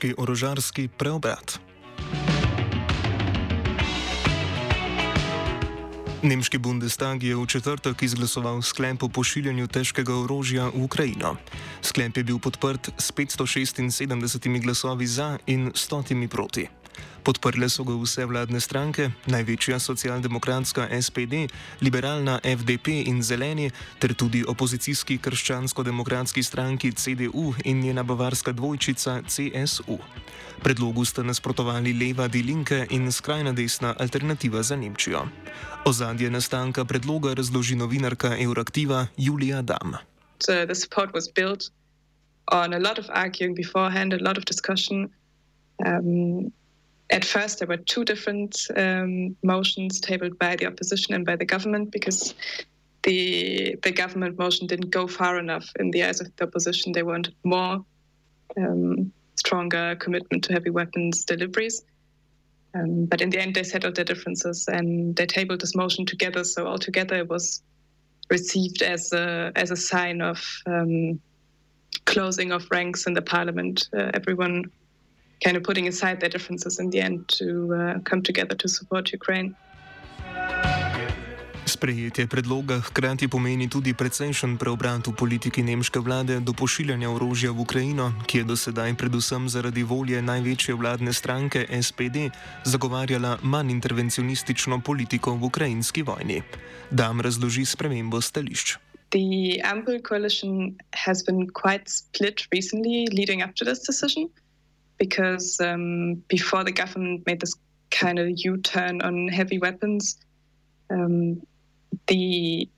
[0.00, 1.60] Nemški orožarski preobrat.
[6.24, 11.36] Nemški Bundestag je v četrtek izglasoval sklep o pošiljanju težkega orožja v Ukrajino.
[11.84, 16.79] Sklep je bil podprt s 576 glasovi za in 100 proti.
[17.22, 21.46] Podprle so ga vse vladne stranke, največja socialdemokratska SPD,
[21.80, 23.70] liberalna FDP in zeleni,
[24.00, 29.98] ter tudi opozicijski krščansko-demokratski stranki CDU in njena bavarska dvojčica CSU.
[30.62, 35.26] Predlogu sta nasprotovali leva Die Linke in skrajna desna alternativa za Nemčijo.
[35.84, 39.96] Ozadje nastanka predloga razloži novinarka Euraktiva Julija Dam.
[40.38, 41.70] So the support was built
[42.52, 45.08] on a lot of arguing beforehand, a lot of discussion.
[45.86, 46.52] Um,
[47.10, 51.44] at first there were two different um, motions tabled by the opposition and by the
[51.44, 52.34] government because
[53.02, 56.92] the the government motion didn't go far enough in the eyes of the opposition.
[56.92, 57.84] They wanted more
[58.56, 61.82] um, stronger commitment to heavy weapons deliveries.
[62.74, 66.44] Um, but in the end, they settled their differences and they tabled this motion together.
[66.44, 67.62] So altogether, it was
[68.30, 71.20] received as a as a sign of um,
[72.04, 73.88] closing of ranks in the parliament.
[73.92, 74.70] Uh, everyone
[75.44, 79.12] kind of putting aside their differences in the end to uh, come together to support
[79.12, 79.54] Ukraine.
[81.70, 87.62] Sprejetje predloga hkrati pomeni tudi precejšen preobrat v politiki nemške vlade do pošiljanja orožja v
[87.62, 92.34] Ukrajino, ki je do sedaj predvsem zaradi volje največje vladne stranke SPD
[92.66, 96.42] zagovarjala manj intervencionistično politiko v ukrajinski vojni.
[96.90, 98.76] Dam razloži spremembo stališč.
[99.10, 100.74] The Ample coalition
[101.06, 104.26] has been quite split recently leading up to this decision.
[105.00, 107.54] Because um, before the government made this
[107.90, 110.20] kind of U-turn on heavy weapons,
[110.90, 111.42] um,
[112.06, 112.68] the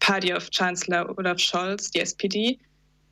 [0.00, 2.58] party of Chancellor Olaf Scholz, the SPD,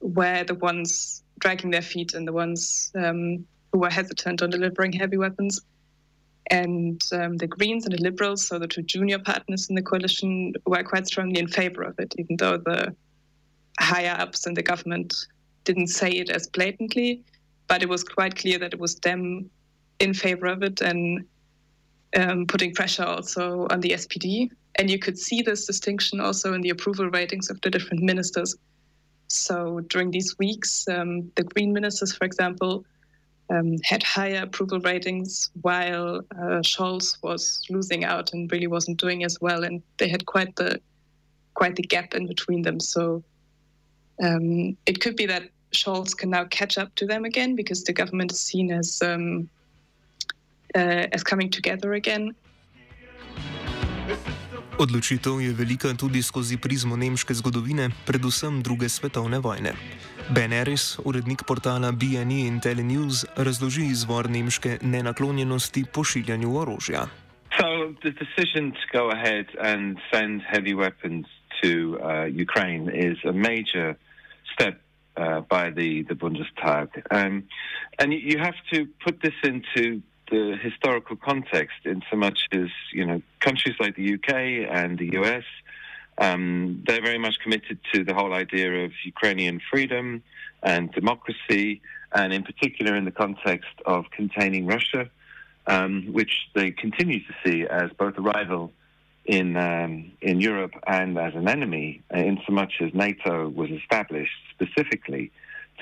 [0.01, 4.93] were the ones dragging their feet and the ones um, who were hesitant on delivering
[4.93, 5.61] heavy weapons.
[6.51, 10.53] And um, the Greens and the Liberals, so the two junior partners in the coalition,
[10.65, 12.95] were quite strongly in favor of it, even though the
[13.81, 15.15] higher ups in the government
[15.65, 17.25] didn't say it as blatantly
[17.71, 19.49] but it was quite clear that it was them
[20.01, 21.25] in favor of it and
[22.17, 24.51] um, putting pressure also on the SPD.
[24.75, 28.57] And you could see this distinction also in the approval ratings of the different ministers.
[29.29, 32.85] So during these weeks, um, the Green ministers, for example,
[33.51, 39.23] um, had higher approval ratings, while uh, Scholz was losing out and really wasn't doing
[39.23, 39.63] as well.
[39.63, 40.81] And they had quite the
[41.55, 42.81] quite the gap in between them.
[42.81, 43.23] So
[44.21, 47.93] um, it could be that Scholz can now catch up to them again because the
[47.93, 49.49] government is seen as um,
[50.75, 52.35] uh, as coming together again.
[54.79, 59.73] Odločitev je velika tudi skozi prizmo nemške zgodovine, predvsem druge svetovne vojne.
[60.31, 67.07] Ben Harris, urednik portala BNE in Telenews, razloži izvor nemške nenaklonjenosti pošiljanju orožja.
[67.59, 71.27] So the decision to go ahead and send heavy weapons
[71.61, 73.97] to uh, Ukraine is a major
[74.55, 74.81] step
[75.21, 76.89] uh, by the, the Bundestag.
[77.11, 77.45] Um,
[77.99, 83.05] and you have to put this into the historical context in so much as, you
[83.05, 84.31] know, countries like the UK
[84.71, 85.45] and the US,
[86.19, 90.23] um, they're very much committed to the whole idea of Ukrainian freedom
[90.63, 91.81] and democracy,
[92.13, 95.11] and in particular in the context of containing Russia,
[95.67, 98.73] um, which they continue to see as both a rival
[99.25, 103.71] in um, in Europe and as an enemy, uh, in so much as NATO was
[103.71, 105.31] established specifically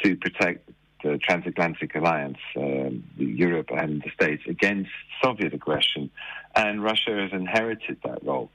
[0.03, 0.69] to protect
[1.03, 4.91] the transatlantic alliance, um, Europe and the States, against
[5.23, 6.11] Soviet aggression,
[6.57, 8.51] and Russia has inherited that role.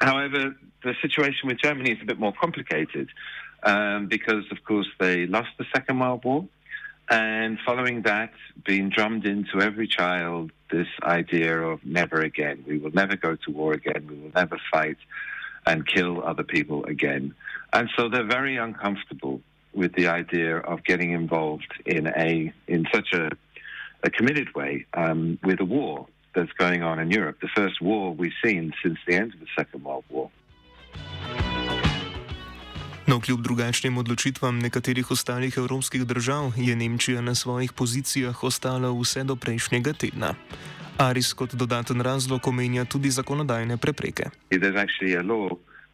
[0.00, 3.08] However, the situation with Germany is a bit more complicated
[3.62, 6.46] um, because, of course, they lost the Second World War.
[7.08, 8.32] And following that,
[8.64, 12.64] being drummed into every child this idea of never again.
[12.66, 14.06] We will never go to war again.
[14.08, 14.96] We will never fight
[15.66, 17.34] and kill other people again.
[17.72, 19.40] And so they're very uncomfortable
[19.74, 23.30] with the idea of getting involved in a in such a,
[24.02, 28.12] a committed way um, with a war that's going on in Europe, the first war
[28.12, 30.30] we've seen since the end of the Second World War.
[33.14, 39.22] No, kljub drugačnim odločitvam nekaterih ostalih evropskih držav je Nemčija na svojih pozicijah ostala vse
[39.24, 40.34] do prejšnjega tedna.
[40.98, 44.24] Aris kot dodaten razlog omenja tudi zakonodajne prepreke.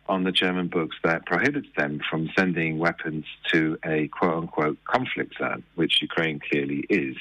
[0.06, 5.32] On the German books that prohibits them from sending weapons to a quote unquote conflict
[5.38, 7.16] zone, which Ukraine clearly is.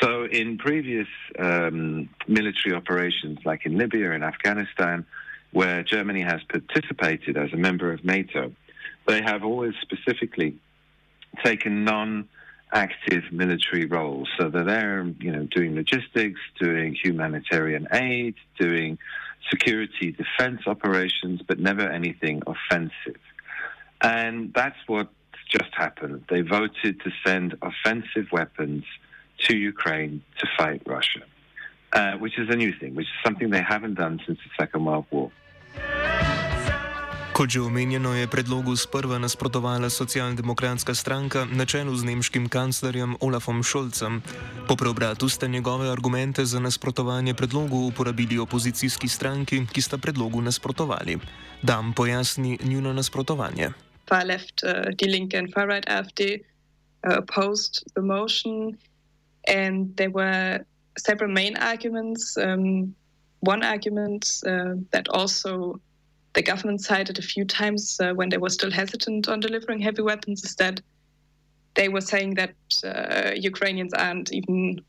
[0.00, 0.10] So,
[0.40, 5.06] in previous um, military operations, like in Libya and Afghanistan,
[5.52, 8.52] where Germany has participated as a member of NATO,
[9.06, 10.56] they have always specifically
[11.44, 12.28] taken non
[12.72, 14.28] active military roles.
[14.38, 18.98] So they're there, you know, doing logistics, doing humanitarian aid, doing
[19.50, 23.20] security defense operations, but never anything offensive.
[24.00, 25.08] And that's what
[25.50, 26.24] just happened.
[26.28, 28.84] They voted to send offensive weapons
[29.44, 31.22] to Ukraine to fight Russia,
[31.92, 34.84] uh, which is a new thing, which is something they haven't done since the Second
[34.84, 35.30] World War.
[37.34, 43.66] Kot že omenjeno, je predlogu sprva nasprotovala socialdemokratska stranka na čelu z nemškim kanclerjem Olafom
[43.66, 44.22] Scholzem.
[44.70, 51.18] Po preobratu ste njegove argumente za nasprotovanje predlogu uporabili opozicijski stranki, ki sta predlogu nasprotovali.
[51.62, 53.74] Dam pojasni njuno nasprotovanje.
[54.06, 58.78] Far left, uh, Die Linke and far right AfD uh, opposed the motion,
[59.50, 60.62] and there were
[60.94, 62.38] several main arguments.
[62.38, 62.94] Um,
[63.42, 65.82] one argument uh, that also
[66.34, 70.02] the government cited a few times uh, when they were still hesitant on delivering heavy
[70.02, 70.80] weapons is that
[71.74, 72.54] they were saying that
[72.84, 74.80] uh, Ukrainians aren't even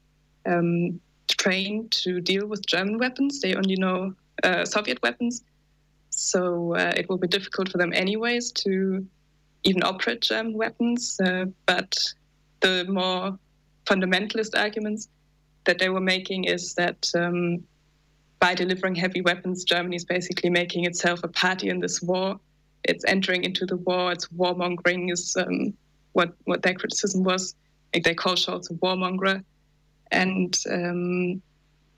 [0.45, 3.41] um, trained to deal with German weapons.
[3.41, 4.13] They only know
[4.43, 5.43] uh, Soviet weapons.
[6.09, 9.05] So uh, it will be difficult for them, anyways, to
[9.63, 11.19] even operate German weapons.
[11.19, 11.95] Uh, but
[12.61, 13.37] the more
[13.85, 15.09] fundamentalist arguments
[15.65, 17.63] that they were making is that um,
[18.39, 22.39] by delivering heavy weapons, Germany is basically making itself a party in this war.
[22.83, 24.11] It's entering into the war.
[24.11, 25.73] It's warmongering is um,
[26.13, 27.55] what what their criticism was.
[27.93, 29.43] Like they call Scholz a warmonger,
[30.11, 31.41] and um,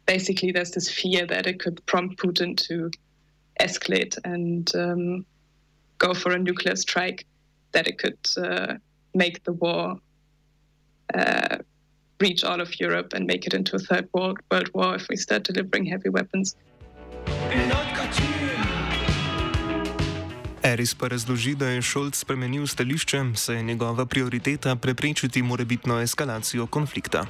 [0.06, 2.92] basically there's this fear that it could prompt Putin to
[3.60, 5.26] escalate and um,
[5.98, 7.26] go for a nuclear strike.
[7.74, 8.76] That it could uh,
[9.14, 10.00] make the war
[11.14, 11.58] uh,
[12.20, 15.16] reach all of Europe and make it into a third world, world war if we
[15.16, 16.56] start delivering heavy weapons.
[20.64, 26.68] Eris pa razloži, da je Šolc spremenil stališče, saj je njegova prioriteta preprečiti morebitno eskalacijo
[26.68, 27.26] konflikta.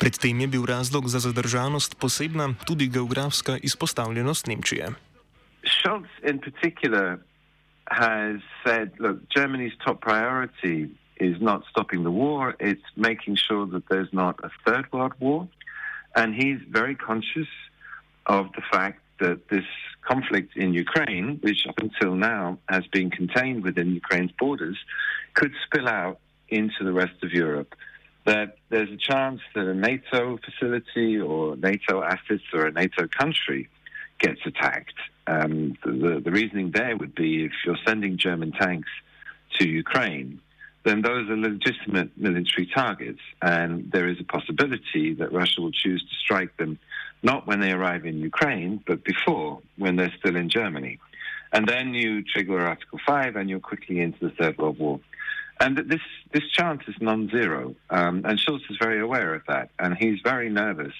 [0.00, 4.88] Predtem je bil razlog za zadržanost posebna tudi geografska izpostavljenost Nemčije.
[5.80, 7.18] Scholz in particular
[7.84, 13.84] has said, look, Germany's top priority is not stopping the war, it's making sure that
[13.88, 15.48] there's not a third world war.
[16.14, 17.48] And he's very conscious
[18.26, 19.64] of the fact that this
[20.02, 24.78] conflict in Ukraine, which up until now has been contained within Ukraine's borders,
[25.34, 26.18] could spill out
[26.48, 27.74] into the rest of Europe.
[28.24, 33.68] That there's a chance that a NATO facility or NATO assets or a NATO country
[34.18, 34.94] gets attacked.
[35.26, 38.88] Um, the, the reasoning there would be if you're sending German tanks
[39.58, 40.40] to Ukraine,
[40.84, 43.20] then those are legitimate military targets.
[43.42, 46.78] And there is a possibility that Russia will choose to strike them
[47.22, 50.98] not when they arrive in Ukraine, but before, when they're still in Germany.
[51.52, 55.00] And then you trigger Article 5 and you're quickly into the Third World War.
[55.60, 56.00] And this,
[56.32, 57.74] this chance is non zero.
[57.88, 59.70] Um, and Scholz is very aware of that.
[59.78, 60.92] And he's very nervous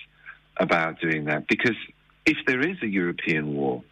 [0.57, 1.77] about doing that because
[2.25, 3.83] if there is a European war,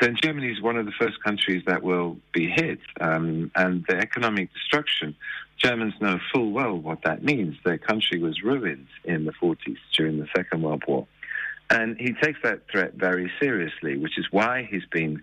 [0.00, 2.80] then Germany is one of the first countries that will be hit.
[3.00, 5.14] Um, and the economic destruction,
[5.58, 7.56] Germans know full well what that means.
[7.64, 11.06] Their country was ruined in the 40s during the Second World War.
[11.68, 15.20] And he takes that threat very seriously, which is why he's been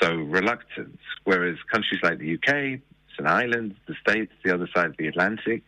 [0.00, 0.98] so reluctant.
[1.24, 5.08] Whereas countries like the UK, it's an island, the States, the other side of the
[5.08, 5.62] Atlantic,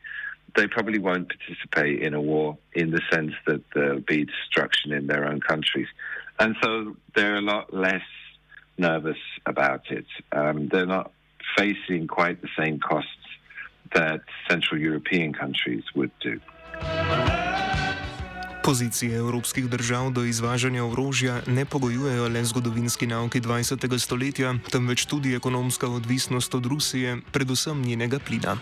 [0.54, 5.06] they probably won't participate in a war in the sense that there'll be destruction in
[5.06, 5.88] their own countries.
[6.38, 8.02] And so they're a lot less
[8.88, 9.22] nervous
[9.52, 10.08] about it.
[10.38, 11.08] Um, they're not
[11.58, 13.26] facing quite the same costs
[13.94, 14.20] that
[14.50, 16.34] Central European countries would do.
[18.64, 23.98] Pozicije evropskih držav do izvažanja orožja ne pogojujejo le zgodovinski nauki 20.
[23.98, 28.56] stoletja, temveč tudi ekonomska odvisnost od Rusije, predvsem njenega plina.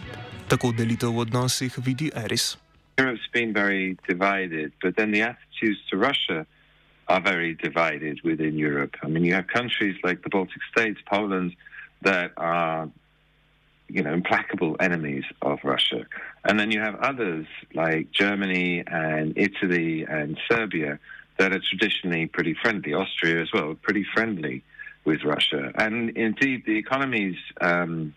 [0.48, 2.56] Tako delitev v odnosih vidi Eris.
[2.96, 6.44] Europe's been very divided, but then the attitudes to Russia
[7.10, 8.94] are very divided within Europe.
[9.02, 11.56] I mean, you have countries like the Baltic states, Poland,
[12.02, 12.88] that are,
[13.88, 16.06] you know, implacable enemies of Russia.
[16.44, 21.00] And then you have others like Germany and Italy and Serbia
[21.38, 24.62] that are traditionally pretty friendly, Austria as well, pretty friendly
[25.04, 25.72] with Russia.
[25.74, 28.14] And indeed, the economies, um,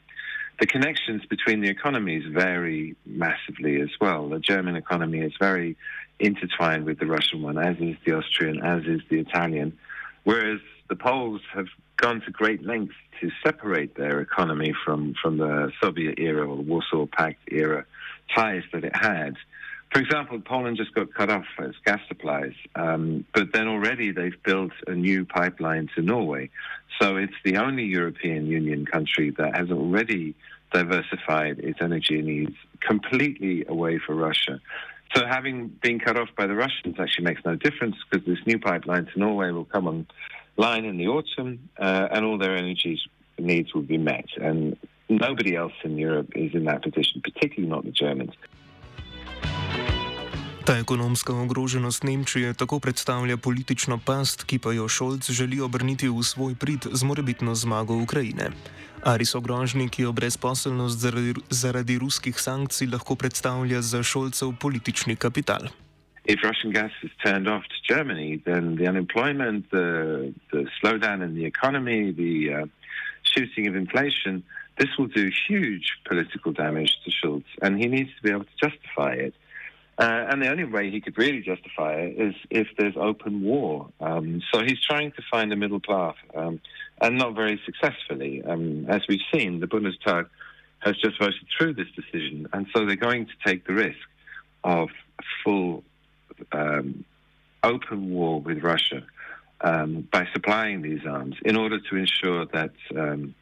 [0.60, 4.30] the connections between the economies vary massively as well.
[4.30, 5.76] The German economy is very
[6.20, 9.78] intertwined with the Russian one, as is the Austrian, as is the Italian.
[10.24, 11.68] Whereas the Poles have
[11.98, 16.62] gone to great lengths to separate their economy from, from the Soviet era or the
[16.62, 17.86] Warsaw Pact era
[18.36, 19.36] ties that it had.
[19.94, 24.42] For example, Poland just got cut off its gas supplies, um, but then already they've
[24.44, 26.50] built a new pipeline to Norway.
[27.00, 30.34] So it's the only European Union country that has already
[30.74, 34.60] diversified its energy needs completely away from Russia.
[35.14, 38.58] So having been cut off by the Russians actually makes no difference because this new
[38.58, 39.86] pipeline to Norway will come
[40.58, 43.00] online in the autumn uh, and all their energy
[43.38, 44.26] needs will be met.
[44.38, 44.76] And
[45.08, 48.34] nobody else in Europe is in that position, particularly not the Germans.
[50.66, 56.24] Ta ekonomska ogroženost Nemčije tako predstavlja politično past, ki pa jo Šolc želi obrniti v
[56.24, 58.48] svoj prid z morebitno zmago Ukrajine.
[59.04, 65.16] Ali so grožnji, ki jo brezposelnost zaradi, zaradi ruskih sankcij lahko predstavlja za Šolcev politični
[65.16, 65.68] kapital?
[66.26, 71.36] If Russian gas is turned off to Germany, then the unemployment, the, the slowdown in
[71.36, 72.68] the economy, the uh,
[73.24, 74.44] shooting of inflation,
[74.80, 78.58] this will do huge political damage to Schultz, and he needs to be able to
[78.70, 79.34] justify it.
[79.98, 83.90] Uh, and the only way he could really justify it is if there's open war.
[84.00, 86.60] Um, so he's trying to find a middle path, um,
[87.00, 88.42] and not very successfully.
[88.44, 90.28] Um, as we've seen, the Bundestag
[90.80, 94.00] has just voted through this decision, and so they're going to take the risk
[94.64, 94.90] of
[95.44, 95.84] full
[96.52, 97.06] um,
[97.64, 99.04] open war with Russia
[99.62, 103.36] um, by supplying these arms in order to ensure that um,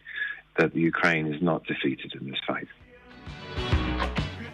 [0.58, 2.68] that Ukraine is not defeated in this fight.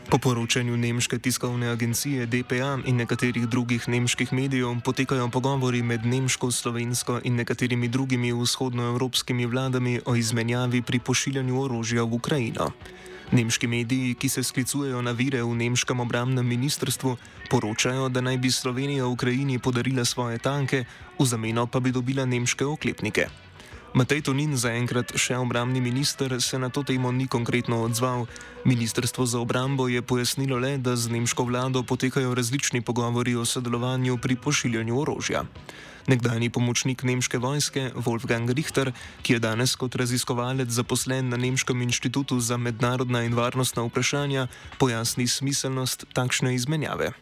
[0.08, 6.52] Po poročanju nemške tiskovne agencije DPA in nekaterih drugih nemških medijev potekajo pogovori med nemško,
[6.52, 12.72] slovensko in nekaterimi drugimi vzhodnoevropskimi vladami o izmenjavi pri pošiljanju orožja v Ukrajino.
[13.32, 17.18] Nemški mediji, ki se sklicujejo na vire v nemškem obramnem ministrstvu,
[17.50, 20.86] poročajo, da naj bi Slovenija Ukrajini podarila svoje tanke,
[21.20, 23.47] v zameno pa bi dobila nemške oklepnike.
[23.98, 28.30] Matej Tonin, zaenkrat še obramni minister, se na to temo ni konkretno odzval.
[28.62, 34.22] Ministrstvo za obrambo je pojasnilo le, da z nemško vlado potekajo različni pogovori o sodelovanju
[34.22, 35.50] pri pošiljanju orožja.
[36.06, 38.94] Nekdani pomočnik nemške vojske Wolfgang Richter,
[39.26, 44.46] ki je danes kot raziskovalec zaposlen na Nemškem inštitutu za mednarodna in varnostna vprašanja,
[44.78, 47.18] pojasni smiselnost takšne izmenjave.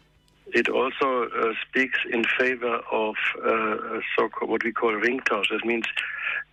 [0.55, 5.49] it also uh, speaks in favor of uh, so what we call ringtausch.
[5.51, 5.85] That means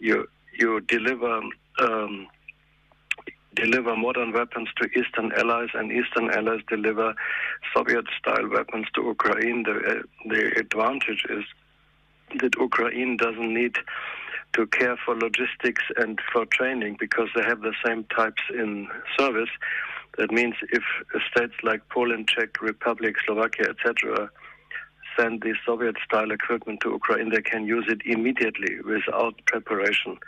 [0.02, 0.28] you
[0.58, 1.40] you deliver
[1.80, 2.26] um,
[3.54, 7.14] deliver modern weapons to Eastern allies, and Eastern allies deliver
[7.74, 9.62] Soviet-style weapons to Ukraine.
[9.62, 11.44] The uh, the advantage is
[12.40, 13.76] that Ukraine doesn't need
[14.56, 19.52] to care for logistics and for training because they have the same types in service
[20.18, 20.82] that means if
[21.30, 24.30] states like Poland, Czech Republic, Slovakia, etc.,
[25.18, 30.18] send the Soviet-style equipment to Ukraine, they can use it immediately without preparation.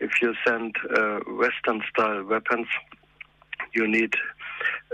[0.00, 2.68] If you send uh, Western-style weapons,
[3.72, 4.14] you need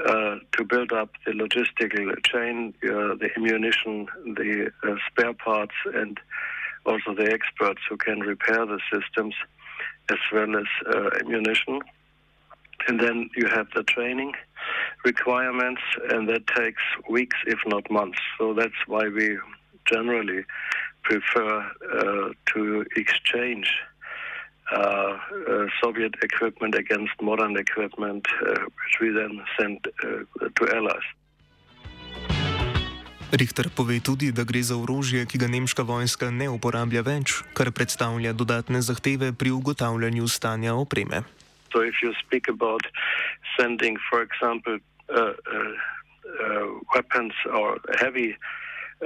[0.05, 6.19] uh, to build up the logistical chain, uh, the ammunition, the uh, spare parts, and
[6.85, 9.35] also the experts who can repair the systems,
[10.11, 11.81] as well as uh, ammunition
[12.89, 14.33] and then you have the training
[15.05, 18.19] requirements, and that takes weeks, if not months.
[18.39, 19.39] So that's why we
[19.93, 20.45] generally
[21.03, 23.69] prefer uh, to exchange
[24.73, 31.07] uh, uh, Soviet equipment against modern equipment, uh, which we then send uh, to allies.
[33.31, 37.73] Richter pove tudi, da gre za orožje, ki ga nemška vojska ne uporablja več, kar
[37.75, 41.23] predstavlja dodatne zahteve pri ugotavljanju stanja opreme.
[41.77, 42.81] So if you speak about
[43.61, 44.79] sending, for example,
[45.15, 45.73] uh, uh,
[46.43, 48.35] uh weapons or heavy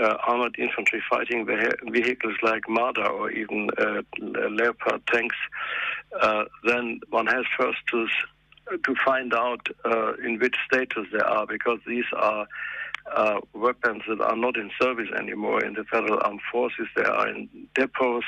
[0.00, 4.02] uh, armored infantry fighting vehicles like Marder or even uh,
[4.50, 5.36] Leopard tanks,
[6.64, 8.06] then one has first to
[8.84, 9.66] to find out
[10.24, 12.46] in which status they are, because these are
[13.12, 16.86] uh, weapons that are not in service anymore in the Federal Armed Forces.
[16.94, 18.22] They are in depots,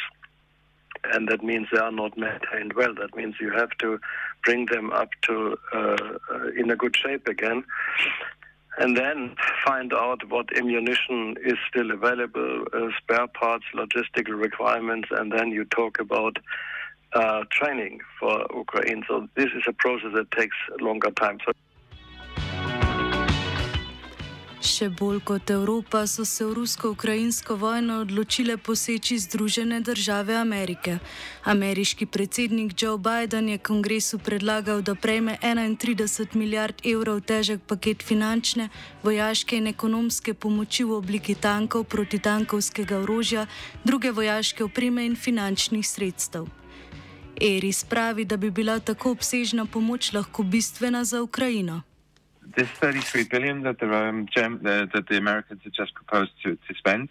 [1.13, 2.95] and that means they are not maintained well.
[2.95, 4.01] That means you have to
[4.45, 5.97] bring them up to uh,
[6.33, 7.65] uh, in a good shape again,
[8.79, 15.33] and then find out what ammunition is still available, uh, spare parts, logistical requirements, and
[15.33, 16.39] then you talk about.
[17.15, 19.05] Uh, training for Ukraine.
[19.07, 21.37] So this is a process that takes longer time.
[21.45, 21.53] So
[24.63, 31.01] Še bolj kot Evropa so se v rusko-ukrajinsko vojno odločile poseči Združene države Amerike.
[31.43, 38.71] Ameriški predsednik Joe Biden je kongresu predlagal, da prejme 31 milijard evrov težek paket finančne,
[39.03, 43.49] vojaške in ekonomske pomoči v obliki tankov, protitankovskega orožja,
[43.83, 46.47] druge vojaške opreme in finančnih sredstev.
[47.35, 51.83] Eris pravi, da bi bila tako obsežna pomoč lahko bistvena za Ukrajino.
[52.57, 56.75] This 33 billion that the, um, gem, that the Americans have just proposed to, to
[56.77, 57.09] spend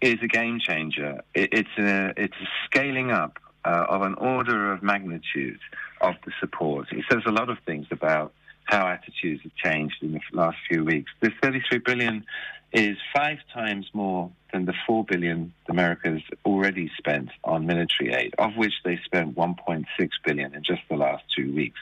[0.00, 1.22] is a game changer.
[1.34, 5.60] It, it's a it's a scaling up uh, of an order of magnitude
[6.00, 6.88] of the support.
[6.92, 8.32] It says a lot of things about
[8.64, 11.10] how attitudes have changed in the last few weeks.
[11.20, 12.24] This 33 billion
[12.72, 18.56] is five times more than the 4 billion Americans already spent on military aid, of
[18.56, 19.84] which they spent 1.6
[20.24, 21.78] billion in just the last two weeks.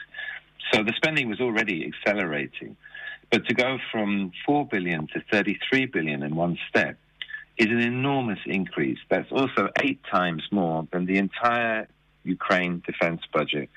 [0.71, 2.77] So the spending was already accelerating.
[3.31, 6.97] But to go from 4 billion to 33 billion in one step
[7.57, 8.99] is an enormous increase.
[9.09, 11.87] That's also eight times more than the entire
[12.23, 13.69] Ukraine defense budget.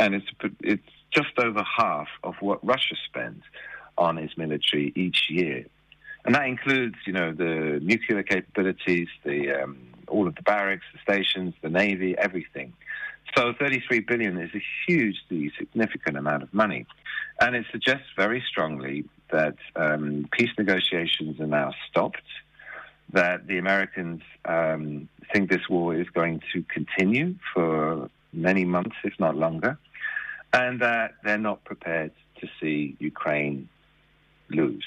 [0.00, 0.26] And it's,
[0.60, 3.42] it's just over half of what Russia spends
[3.96, 5.66] on its military each year.
[6.24, 9.76] And that includes, you know, the nuclear capabilities, the um,
[10.08, 12.72] all of the barracks, the stations, the navy, everything.
[13.36, 16.86] So 33 billion is a hugely significant amount of money,
[17.40, 22.22] and it suggests very strongly that um, peace negotiations are now stopped.
[23.12, 29.18] That the Americans um, think this war is going to continue for many months, if
[29.18, 29.78] not longer,
[30.52, 33.68] and that they're not prepared to see Ukraine
[34.48, 34.84] lose.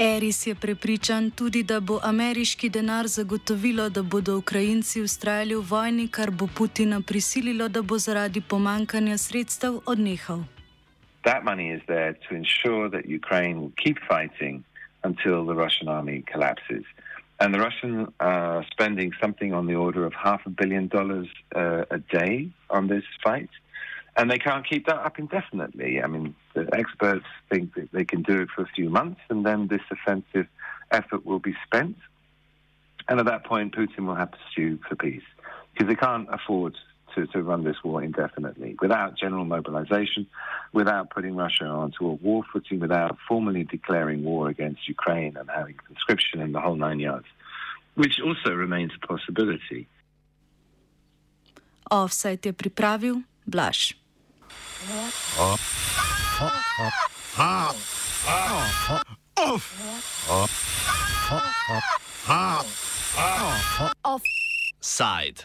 [0.00, 6.08] Eris je prepričan tudi, da bo ameriški denar zagotovilo, da bodo Ukrajinci ustrajali v vojni,
[6.08, 10.44] kar bo Putina prisililo, da bo zaradi pomankanja sredstev odnehal.
[11.24, 14.64] That money is there to ensure that Ukraine will keep fighting
[15.04, 16.84] until the Russian army collapses.
[17.40, 21.84] And the Russians are spending something on the order of half a billion dollars uh,
[21.90, 23.50] a day on this fight.
[24.16, 26.02] And they can't keep that up indefinitely.
[26.02, 29.44] I mean, the experts think that they can do it for a few months, and
[29.44, 30.46] then this offensive
[30.90, 31.96] effort will be spent.
[33.08, 35.22] And at that point, Putin will have to sue for peace
[35.72, 36.76] because they can't afford
[37.14, 40.26] to, to run this war indefinitely without general mobilization,
[40.72, 45.74] without putting Russia onto a war footing, without formally declaring war against Ukraine and having
[45.86, 47.26] conscription in the whole nine yards,
[47.94, 49.86] which also remains a possibility.
[51.90, 53.22] Offside je pripravil.
[64.04, 65.44] Offside.